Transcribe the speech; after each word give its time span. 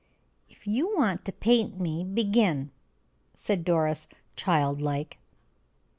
"If 0.49 0.65
you 0.65 0.97
want 0.97 1.25
to 1.25 1.31
paint 1.31 1.79
me, 1.79 2.03
begin!" 2.03 2.71
said 3.35 3.63
Doris, 3.63 4.07
child 4.35 4.81
like. 4.81 5.19